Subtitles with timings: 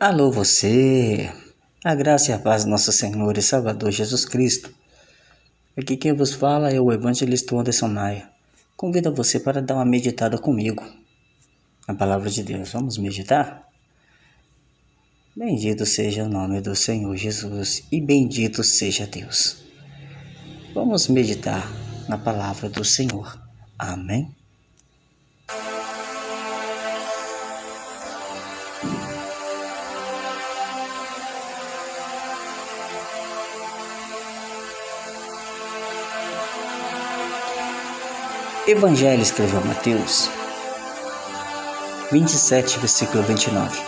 [0.00, 1.28] Alô você,
[1.84, 4.72] a graça e a paz do nosso Senhor e Salvador Jesus Cristo.
[5.76, 8.30] Aqui quem vos fala é o evangelista Anderson Maia.
[8.76, 10.86] Convido você para dar uma meditada comigo
[11.88, 12.70] na palavra de Deus.
[12.70, 13.66] Vamos meditar?
[15.36, 19.64] Bendito seja o nome do Senhor Jesus e bendito seja Deus.
[20.72, 21.68] Vamos meditar
[22.08, 23.36] na palavra do Senhor.
[23.76, 24.37] Amém.
[38.68, 40.28] Evangelho escreveu Mateus
[42.12, 43.80] 27, versículo 29.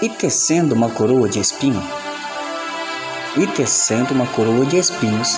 [0.00, 1.82] E tecendo uma coroa de espinho,
[3.36, 5.36] e tecendo uma coroa de espinhos,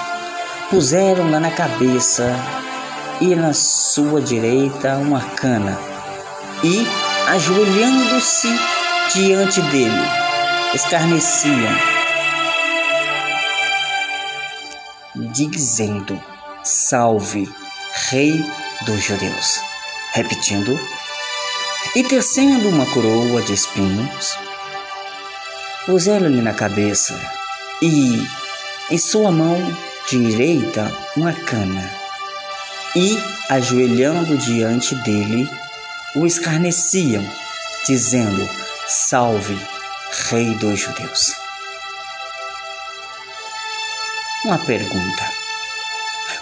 [0.69, 2.37] puseram-na na cabeça
[3.19, 5.79] e na sua direita uma cana,
[6.63, 6.87] e,
[7.29, 8.49] ajoelhando-se
[9.15, 10.05] diante dele,
[10.75, 11.73] escarneciam,
[15.15, 16.30] dizendo:
[16.63, 17.49] Salve,
[18.11, 18.45] Rei
[18.85, 19.61] dos Judeus.
[20.13, 20.79] Repetindo,
[21.97, 24.37] e tecendo uma coroa de espinhos,
[25.87, 27.19] puseram-lhe na cabeça
[27.81, 28.23] e
[28.91, 29.57] em sua mão
[30.09, 31.91] direita uma cana,
[32.95, 33.17] e,
[33.49, 35.49] ajoelhando diante dele,
[36.15, 37.25] o escarneciam,
[37.87, 38.49] dizendo:
[38.87, 39.59] Salve,
[40.29, 41.33] Rei dos Judeus.
[44.45, 45.40] Uma pergunta.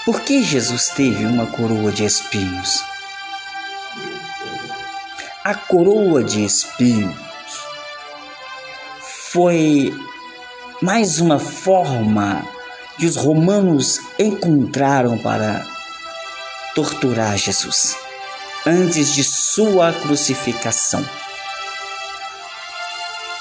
[0.09, 2.83] Por que Jesus teve uma coroa de espinhos?
[5.45, 7.15] A coroa de espinhos
[9.31, 9.95] foi
[10.81, 12.42] mais uma forma
[12.97, 15.62] que os romanos encontraram para
[16.75, 17.95] torturar Jesus
[18.65, 21.05] antes de sua crucificação.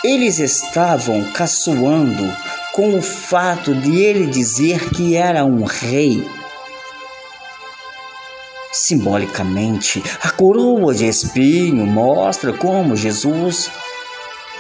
[0.04, 2.26] Eles estavam caçoando
[2.74, 6.22] com o fato de ele dizer que era um rei
[8.80, 13.72] Simbolicamente, a coroa de espinho mostra como Jesus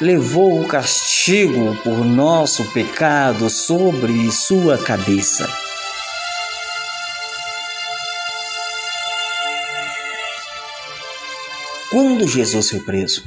[0.02, 5.48] levou o castigo por nosso pecado sobre sua cabeça.
[11.92, 13.24] Quando Jesus foi preso,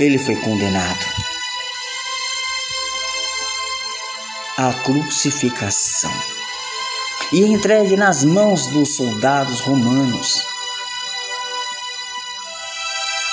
[0.00, 1.04] ele foi condenado
[4.56, 6.10] à crucificação
[7.34, 10.40] e entregue nas mãos dos soldados romanos.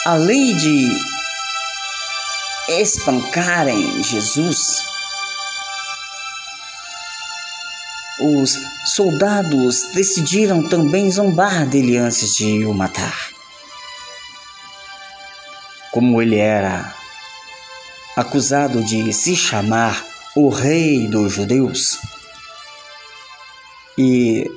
[0.07, 0.89] Além de
[2.67, 4.83] espancarem Jesus,
[8.19, 8.57] os
[8.95, 13.29] soldados decidiram também zombar dele antes de o matar.
[15.91, 16.91] Como ele era
[18.17, 20.03] acusado de se chamar
[20.35, 21.99] o Rei dos Judeus,
[23.97, 24.49] e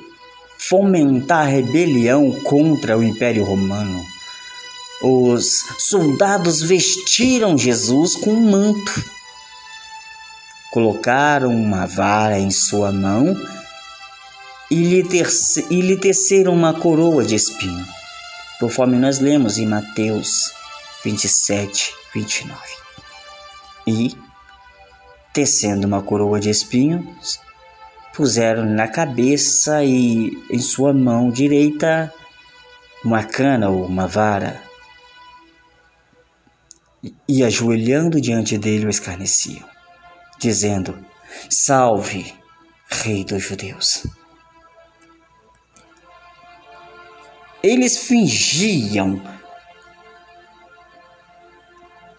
[0.57, 4.03] fomentar rebelião contra o Império Romano.
[5.01, 9.03] Os soldados vestiram Jesus com um manto,
[10.71, 13.35] colocaram uma vara em sua mão
[14.71, 15.23] e lhe,
[15.69, 17.85] e lhe teceram uma coroa de espinho,
[18.59, 20.51] conforme nós lemos em Mateus
[21.03, 22.57] 27, 29.
[23.85, 24.17] E,
[25.31, 27.39] tecendo uma coroa de espinhos,
[28.15, 32.11] puseram na cabeça e em sua mão direita
[33.03, 34.59] uma cana ou uma vara,
[37.27, 39.67] e ajoelhando diante dele o escarneciam,
[40.39, 40.97] dizendo:
[41.49, 42.33] Salve,
[42.89, 44.07] Rei dos Judeus.
[47.61, 49.21] Eles fingiam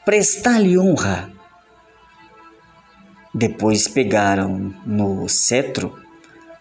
[0.04, 1.35] prestar-lhe honra
[3.36, 5.94] depois pegaram no cetro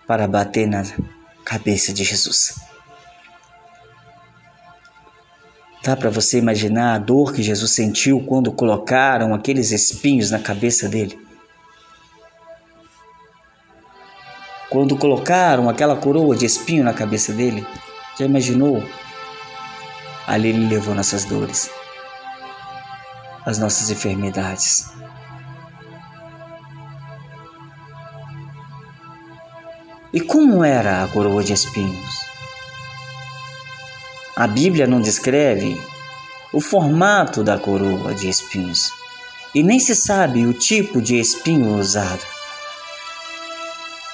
[0.05, 0.83] para bater na
[1.45, 2.59] cabeça de Jesus.
[5.81, 10.89] Dá para você imaginar a dor que Jesus sentiu quando colocaram aqueles espinhos na cabeça
[10.89, 11.17] dele?
[14.69, 17.65] Quando colocaram aquela coroa de espinho na cabeça dele,
[18.19, 18.83] já imaginou?
[20.27, 21.69] Ali ele levou nossas dores,
[23.45, 25.04] as nossas enfermidades.
[30.13, 32.15] E como era a coroa de espinhos?
[34.35, 35.79] A Bíblia não descreve
[36.53, 38.89] o formato da coroa de espinhos
[39.53, 42.21] e nem se sabe o tipo de espinho usado.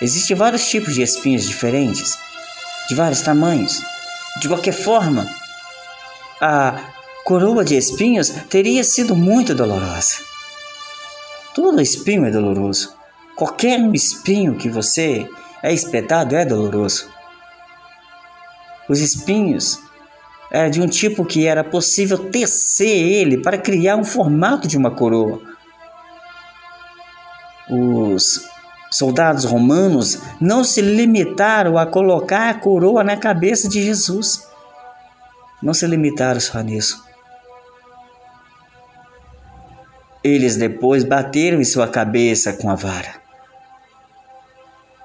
[0.01, 2.17] Existem vários tipos de espinhos diferentes,
[2.87, 3.81] de vários tamanhos.
[4.39, 5.27] De qualquer forma,
[6.39, 10.17] a coroa de espinhos teria sido muito dolorosa.
[11.53, 12.93] Todo espinho é doloroso.
[13.35, 15.27] Qualquer espinho que você
[15.63, 17.09] é espetado é doloroso.
[18.89, 19.79] Os espinhos
[20.51, 24.91] era de um tipo que era possível tecer ele para criar um formato de uma
[24.91, 25.41] coroa.
[27.69, 28.45] Os
[28.91, 34.45] soldados romanos não se limitaram a colocar a coroa na cabeça de Jesus.
[35.63, 37.01] Não se limitaram só nisso.
[40.21, 43.20] Eles depois bateram em sua cabeça com a vara,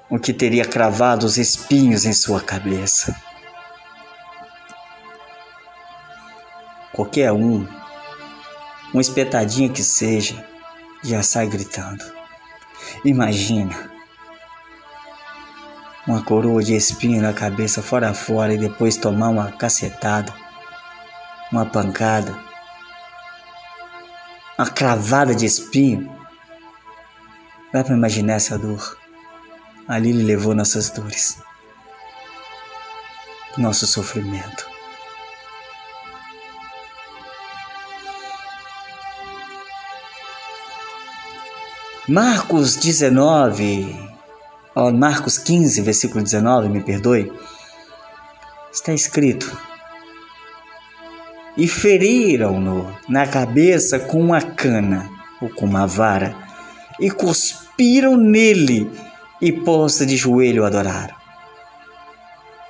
[0.08, 3.14] o que teria cravado os espinhos em sua cabeça.
[6.92, 7.66] Qualquer um,
[8.94, 10.42] um espetadinho que seja,
[11.02, 12.04] já sai gritando.
[13.04, 13.90] Imagina
[16.06, 20.32] uma coroa de espinho na cabeça fora fora e depois tomar uma cacetada,
[21.50, 22.34] uma pancada,
[24.56, 26.14] uma cravada de espinho.
[27.72, 29.05] Dá para imaginar essa dor?
[29.88, 31.38] Ali ele levou nossas dores,
[33.56, 34.76] nosso sofrimento.
[42.08, 43.96] Marcos 19,
[44.74, 47.32] ó, Marcos 15, versículo 19, me perdoe,
[48.72, 49.58] está escrito:
[51.56, 55.10] E feriram-no na cabeça com uma cana
[55.40, 56.32] ou com uma vara,
[57.00, 58.88] e cuspiram nele,
[59.40, 61.14] e posta de joelho o adoraram.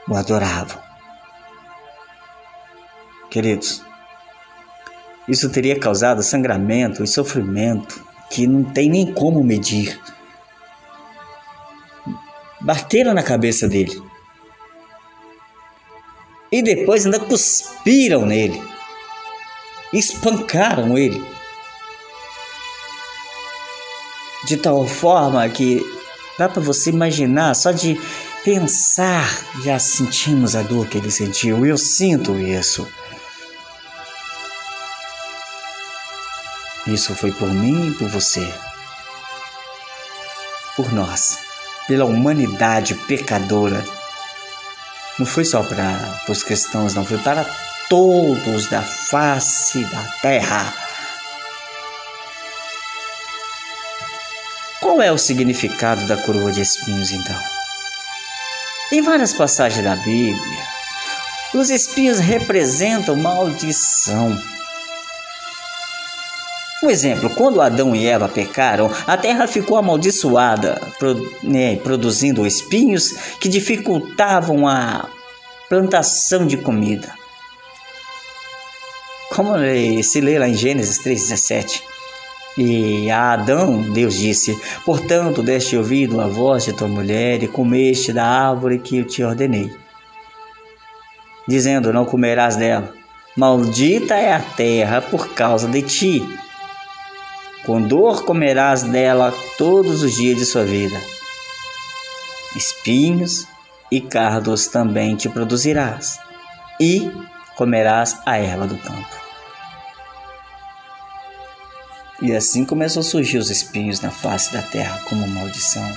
[0.09, 0.83] O adoravam.
[3.31, 3.83] Queridos,
[5.29, 10.01] isso teria causado sangramento e sofrimento que não tem nem como medir.
[12.61, 14.03] Bateram na cabeça dele.
[16.51, 18.63] E depois ainda cuspiram nele.
[19.93, 21.23] Espancaram ele.
[24.47, 25.96] De tal forma que
[26.39, 28.01] dá para você imaginar, só de
[28.45, 29.29] pensar,
[29.65, 31.67] já sentimos a dor que ele sentiu.
[31.67, 32.87] Eu sinto isso.
[36.87, 38.47] Isso foi por mim e por você.
[40.77, 41.39] Por nós,
[41.89, 43.85] pela humanidade pecadora.
[45.19, 47.45] Não foi só para os cristãos, não, foi para
[47.89, 50.86] todos da face da terra.
[54.97, 57.39] Qual é o significado da coroa de espinhos, então?
[58.91, 60.63] Em várias passagens da Bíblia,
[61.53, 64.35] os espinhos representam maldição
[66.83, 70.81] um exemplo, quando Adão e Eva pecaram, a terra ficou amaldiçoada,
[71.43, 75.07] né, produzindo espinhos que dificultavam a
[75.69, 77.13] plantação de comida.
[79.31, 79.57] Como
[80.03, 81.96] se lê lá em Gênesis 3,17.
[82.57, 88.13] E a Adão, Deus disse: Portanto, deste ouvido a voz de tua mulher e comeste
[88.13, 89.71] da árvore que eu te ordenei,
[91.47, 92.93] dizendo: Não comerás dela.
[93.37, 96.23] Maldita é a terra por causa de ti
[97.67, 100.97] com dor comerás dela todos os dias de sua vida.
[102.55, 103.45] Espinhos
[103.91, 106.19] e cardos também te produzirás,
[106.81, 107.11] e
[107.57, 109.26] comerás a erva do campo.
[112.27, 115.89] E assim começou a surgir os espinhos na face da terra como maldição,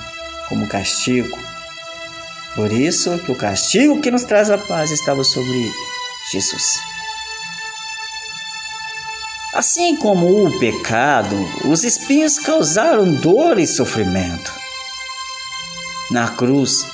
[0.47, 1.35] como castigo.
[2.53, 5.71] Por isso que o castigo que nos traz a paz estava sobre
[6.31, 6.79] Jesus.
[9.55, 14.53] Assim como o pecado, os espinhos causaram dor e sofrimento.
[16.11, 16.85] Na cruz,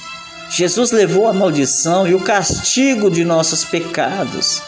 [0.50, 4.62] Jesus levou a maldição e o castigo de nossos pecados.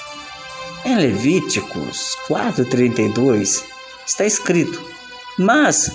[0.84, 3.77] Em Levíticos 4:32
[4.08, 4.82] está escrito:
[5.38, 5.92] Mas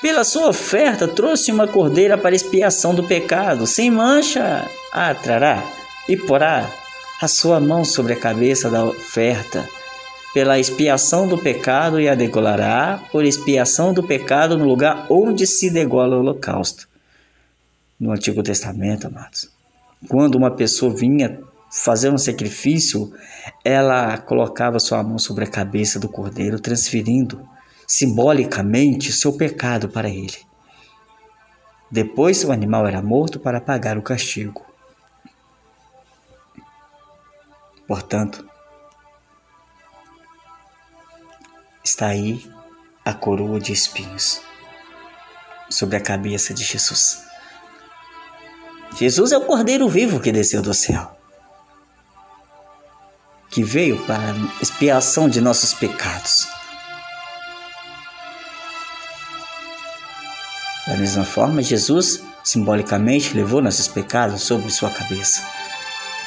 [0.00, 5.62] pela sua oferta trouxe uma cordeira para expiação do pecado, sem mancha a trará
[6.08, 6.70] e porá
[7.20, 9.68] a sua mão sobre a cabeça da oferta
[10.32, 15.70] pela expiação do pecado e a degolará por expiação do pecado no lugar onde se
[15.70, 16.88] degola o holocausto.
[17.98, 19.48] No Antigo Testamento, amados,
[20.08, 21.40] quando uma pessoa vinha
[21.70, 23.12] fazer um sacrifício,
[23.64, 27.46] ela colocava sua mão sobre a cabeça do cordeiro, transferindo
[27.86, 30.38] simbolicamente seu pecado para ele.
[31.90, 34.64] Depois o animal era morto para pagar o castigo.
[37.86, 38.48] Portanto,
[41.84, 42.50] está aí
[43.04, 44.40] a coroa de espinhos
[45.68, 47.22] sobre a cabeça de Jesus.
[48.96, 51.13] Jesus é o Cordeiro vivo que desceu do céu.
[53.54, 56.48] Que veio para expiação de nossos pecados.
[60.88, 65.46] Da mesma forma, Jesus simbolicamente levou nossos pecados sobre sua cabeça.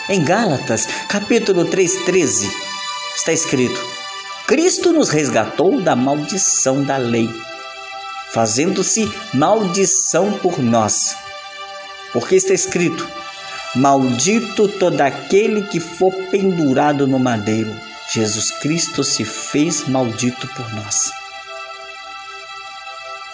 [0.07, 2.49] Em Gálatas, capítulo 3:13,
[3.17, 3.79] está escrito:
[4.47, 7.29] Cristo nos resgatou da maldição da lei,
[8.31, 11.13] fazendo-se maldição por nós.
[12.13, 13.05] Porque está escrito:
[13.77, 17.71] Maldito todo aquele que for pendurado no madeiro.
[18.11, 21.11] Jesus Cristo se fez maldito por nós.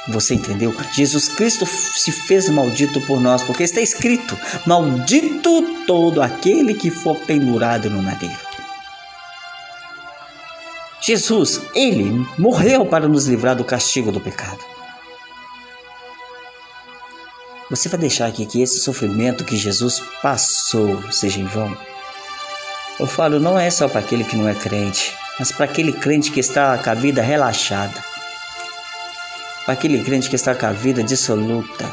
[0.10, 0.76] Você entendeu?
[0.94, 7.18] Jesus Cristo se fez maldito por nós, porque está escrito: Maldito todo aquele que for
[7.20, 8.36] pendurado no madeiro.
[11.00, 14.73] Jesus, ele morreu para nos livrar do castigo do pecado.
[17.70, 21.76] Você vai deixar aqui que esse sofrimento que Jesus passou seja em vão?
[23.00, 26.32] Eu falo, não é só para aquele que não é crente, mas para aquele crente
[26.32, 28.14] que está com a vida relaxada
[29.66, 31.92] para aquele crente que está com a vida dissoluta,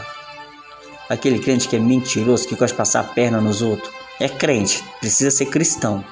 [1.08, 4.82] aquele crente que é mentiroso, que gosta de passar a perna nos outros, é crente,
[4.98, 6.04] precisa ser cristão.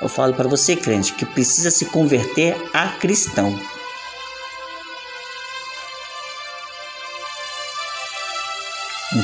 [0.00, 3.56] Eu falo para você, crente, que precisa se converter a cristão.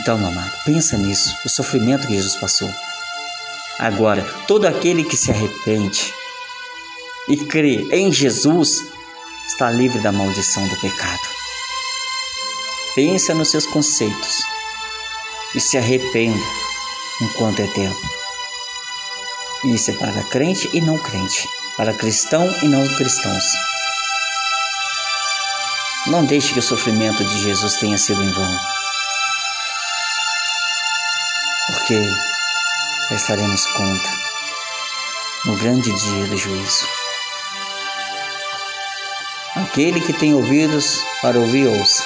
[0.01, 2.71] Então, amado, pensa nisso, o sofrimento que Jesus passou.
[3.79, 6.13] Agora, todo aquele que se arrepende
[7.29, 8.85] e crê em Jesus
[9.47, 11.29] está livre da maldição do pecado.
[12.95, 14.43] Pensa nos seus conceitos
[15.55, 16.45] e se arrependa
[17.21, 18.19] enquanto é tempo.
[19.65, 23.45] Isso é para crente e não crente, para cristão e não cristãos.
[26.07, 28.59] Não deixe que o sofrimento de Jesus tenha sido em vão,
[31.69, 32.01] porque
[33.09, 34.09] prestaremos conta
[35.45, 36.87] no grande dia do juízo.
[39.55, 42.03] Aquele que tem ouvidos para ouvir, ouça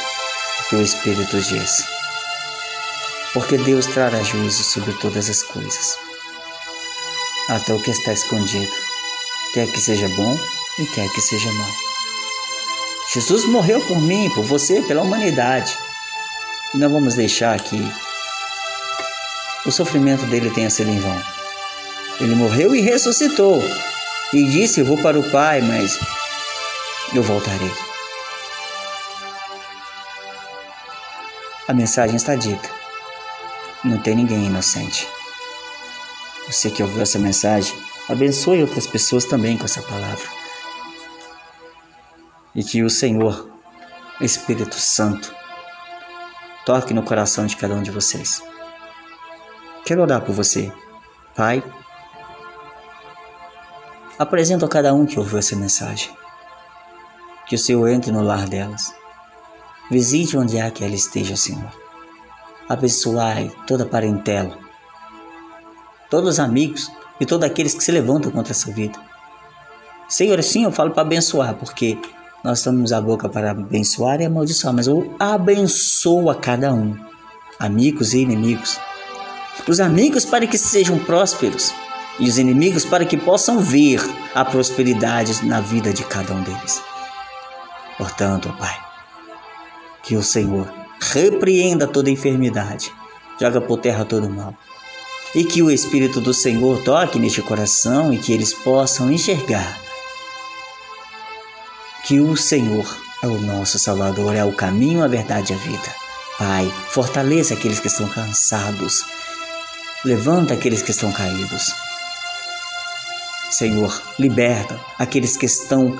[0.68, 1.84] que o Espírito diz.
[3.32, 5.98] Porque Deus trará juízo sobre todas as coisas,
[7.48, 8.72] até o que está escondido,
[9.54, 10.38] quer que seja bom
[10.78, 11.70] e quer que seja mal.
[13.12, 15.76] Jesus morreu por mim, por você, pela humanidade.
[16.74, 17.76] Não vamos deixar que
[19.64, 21.22] o sofrimento dele tenha sido em vão.
[22.20, 23.62] Ele morreu e ressuscitou.
[24.32, 25.98] E disse: Eu vou para o Pai, mas
[27.14, 27.70] eu voltarei.
[31.68, 32.68] A mensagem está dita.
[33.84, 35.08] Não tem ninguém inocente.
[36.46, 37.74] Você que ouviu essa mensagem,
[38.08, 40.28] abençoe outras pessoas também com essa palavra.
[42.54, 43.50] E que o Senhor,
[44.20, 45.34] Espírito Santo,
[46.66, 48.42] toque no coração de cada um de vocês.
[49.84, 50.72] Quero orar por você.
[51.34, 51.62] Pai,
[54.18, 56.10] apresento a cada um que ouviu essa mensagem.
[57.46, 58.94] Que o Senhor entre no lar delas
[59.92, 61.70] Visite onde há que ela esteja, Senhor.
[62.66, 64.56] Abençoai toda a parentela,
[66.08, 68.98] todos os amigos e todos aqueles que se levantam contra essa vida.
[70.08, 71.98] Senhor, sim, eu falo para abençoar, porque
[72.42, 76.96] nós estamos a boca para abençoar e amaldiçoar, mas eu abençoo a cada um,
[77.58, 78.80] amigos e inimigos.
[79.68, 81.72] Os amigos para que sejam prósperos
[82.18, 84.00] e os inimigos para que possam ver
[84.34, 86.82] a prosperidade na vida de cada um deles.
[87.96, 88.76] Portanto, Pai,
[90.02, 92.92] que o Senhor repreenda toda enfermidade,
[93.40, 94.54] joga por terra todo mal.
[95.34, 99.80] E que o Espírito do Senhor toque neste coração e que eles possam enxergar
[102.04, 102.84] que o Senhor
[103.22, 105.94] é o nosso Salvador, é o caminho, a verdade e a vida.
[106.38, 109.04] Pai, fortaleça aqueles que estão cansados,
[110.04, 111.72] levanta aqueles que estão caídos.
[113.50, 115.96] Senhor, liberta aqueles que estão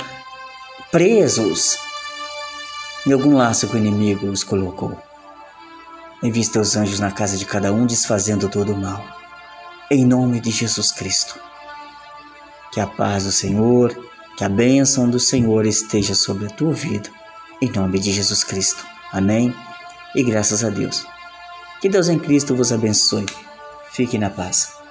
[0.91, 1.79] presos
[3.07, 4.97] em algum laço que o inimigo os colocou.
[6.23, 9.05] Envie teus anjos na casa de cada um, desfazendo todo o mal.
[9.91, 11.39] Em nome de Jesus Cristo.
[12.73, 13.97] Que a paz do Senhor,
[14.37, 17.11] que a bênção do Senhor esteja sobre a tua vida.
[17.61, 18.85] Em nome de Jesus Cristo.
[19.13, 19.55] Amém.
[20.15, 21.05] E graças a Deus.
[21.81, 23.27] Que Deus em Cristo vos abençoe.
[23.93, 24.82] Fique na paz.